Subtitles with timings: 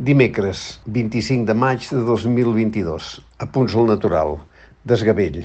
[0.00, 3.08] Dimecres, 25 de maig de 2022.
[3.36, 4.38] Apunts al natural.
[4.88, 5.42] Desgavell.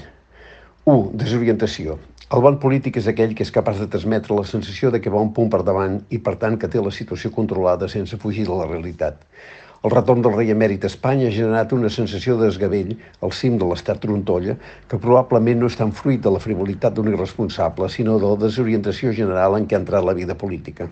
[0.88, 0.94] 1.
[1.22, 1.98] Desorientació.
[2.32, 5.20] El bon polític és aquell que és capaç de transmetre la sensació de que va
[5.20, 8.56] un punt per davant i, per tant, que té la situació controlada sense fugir de
[8.56, 9.20] la realitat.
[9.84, 13.60] El retorn del rei emèrit a Espanya ha generat una sensació de desgavell al cim
[13.60, 14.56] de l'estat Trontolla
[14.88, 19.12] que probablement no és tan fruit de la frivolitat d'un irresponsable, sinó de la desorientació
[19.12, 20.88] general en què ha entrat la vida política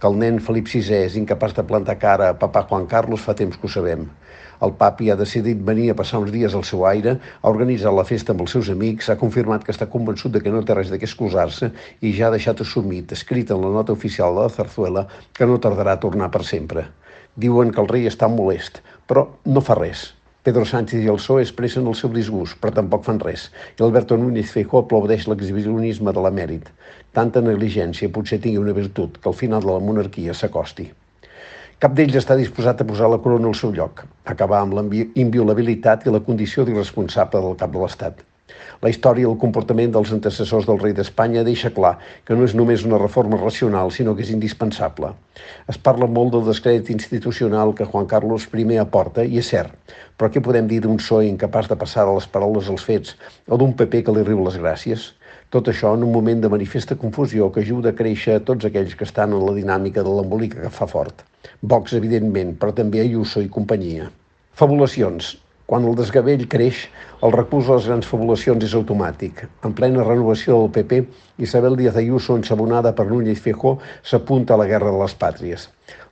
[0.00, 3.34] que el nen Felip VI és incapaç de plantar cara a papà Juan Carlos fa
[3.38, 4.06] temps que ho sabem.
[4.64, 8.06] El papi ha decidit venir a passar uns dies al seu aire, ha organitzat la
[8.08, 10.92] festa amb els seus amics, ha confirmat que està convençut de que no té res
[10.92, 14.56] de què excusar-se i ja ha deixat assumit, escrit en la nota oficial de la
[14.56, 15.06] Zarzuela,
[15.36, 16.88] que no tardarà a tornar per sempre.
[17.36, 20.12] Diuen que el rei està molest, però no fa res.
[20.44, 23.46] Pedro Sánchez i el PSOE expressen el seu disgust, però tampoc fan res.
[23.78, 26.66] I Alberto Núñez Feijóo aplaudeix l'exhibicionisme de l'emèrit.
[27.16, 30.90] Tanta negligència potser tingui una virtut, que al final de la monarquia s'acosti.
[31.80, 34.84] Cap d'ells està disposat a posar la corona al seu lloc, acabar amb la
[35.24, 38.20] inviolabilitat i la condició d'irresponsable del cap de l'Estat.
[38.84, 41.92] La història i el comportament dels antecessors del rei d'Espanya deixa clar
[42.28, 45.12] que no és només una reforma racional, sinó que és indispensable.
[45.72, 49.72] Es parla molt del descrèdit institucional que Juan Carlos I aporta, i és cert,
[50.18, 53.16] però què podem dir d'un PSOE incapaç de passar de les paraules als fets
[53.48, 55.12] o d'un PP que li riu les gràcies?
[55.48, 58.94] Tot això en un moment de manifesta confusió que ajuda a créixer a tots aquells
[58.98, 61.24] que estan en la dinàmica de l'embolica que fa fort.
[61.62, 64.10] Vox, evidentment, però també Ayuso i companyia.
[64.52, 65.43] Fabulacions.
[65.66, 66.82] Quan el desgavell creix,
[67.24, 69.46] el recurs a les grans fabulacions és automàtic.
[69.64, 70.98] En plena renovació del PP,
[71.36, 75.64] Isabel Díaz Ayuso, ensabonada per Núñez Feijóo, s'apunta a la guerra de les pàtries.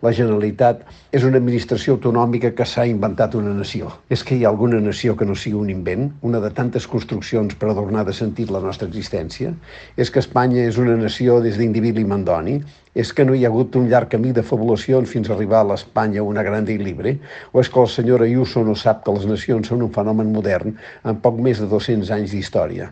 [0.02, 0.80] La Generalitat
[1.14, 3.92] és una administració autonòmica que s'ha inventat una nació.
[4.10, 7.54] És que hi ha alguna nació que no sigui un invent, una de tantes construccions
[7.54, 9.52] per adornar de sentit la nostra existència?
[9.96, 12.56] És que Espanya és una nació des d'Individi Mandoni?
[12.98, 15.68] És que no hi ha hagut un llarg camí de fabulacions fins a arribar a
[15.70, 17.14] l'Espanya una gran i libre?
[17.52, 20.74] O és que el senyor Ayuso no sap que les nacions són un fenomen modern
[21.04, 22.90] amb poc més de 200 anys d'història?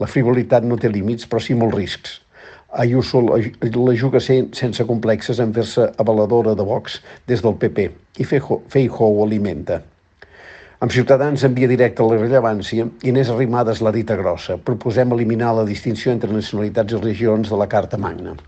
[0.00, 2.18] La frivolitat no té límits, però sí molts riscs.
[2.82, 7.88] Ayuso la, juga sense complexes en fer-se avaladora de Vox des del PP
[8.22, 9.80] i Feijó ho alimenta.
[10.80, 14.56] Amb Ciutadans en via directa a la rellevància, Inés Arrimadas la dita grossa.
[14.56, 18.38] Proposem eliminar la distinció entre nacionalitats i regions de la Carta Magna.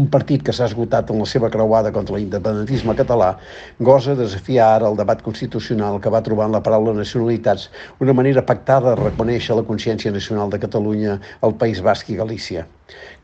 [0.00, 3.28] Un partit que s'ha esgotat en la seva creuada contra l'independentisme català
[3.88, 7.68] gosa desafiar ara el debat constitucional que va trobar en la paraula nacionalitats
[8.02, 11.14] una manera pactada de reconèixer la consciència nacional de Catalunya,
[11.46, 12.64] el País Basc i Galícia.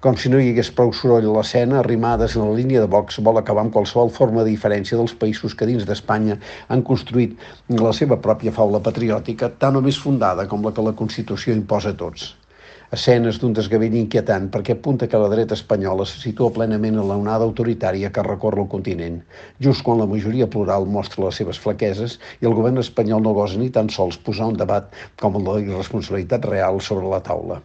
[0.06, 3.18] Com si no hi hagués prou soroll a l'escena, arrimades en la línia de Vox
[3.18, 6.38] vol acabar amb qualsevol forma de diferència dels països que dins d'Espanya
[6.68, 7.34] han construït
[7.82, 11.90] la seva pròpia faula patriòtica, tan o més fundada com la que la Constitució imposa
[11.96, 12.30] a tots
[12.96, 17.18] escenes d'un desgavell inquietant perquè apunta que la dreta espanyola se situa plenament en la
[17.22, 19.22] onada autoritària que recorre el continent,
[19.68, 23.62] just quan la majoria plural mostra les seves flaqueses i el govern espanyol no gosa
[23.62, 24.90] ni tan sols posar un debat
[25.22, 27.62] com la irresponsabilitat real sobre la taula.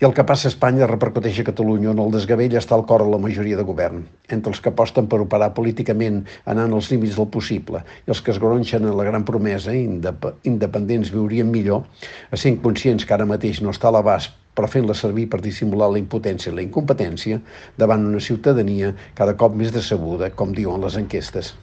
[0.00, 3.02] I el que passa a Espanya repercuteix a Catalunya, on el desgavell està al cor
[3.04, 7.18] de la majoria de govern, entre els que aposten per operar políticament anant als límits
[7.20, 11.84] del possible i els que es gronxen en la gran promesa indep independents viurien millor,
[12.32, 15.92] a ser conscients que ara mateix no està a l'abast però fent-la servir per dissimular
[15.92, 17.44] la impotència i la incompetència
[17.76, 21.58] davant una ciutadania cada cop més decebuda, com diuen les enquestes.